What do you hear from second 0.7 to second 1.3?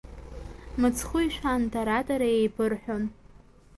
Мыцхәы